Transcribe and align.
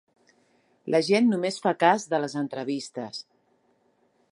La 0.95 1.01
gent 1.07 1.27
només 1.33 1.61
fa 1.67 1.75
cas 1.85 2.07
de 2.15 2.21
les 2.25 2.37
entrevistes. 2.43 3.21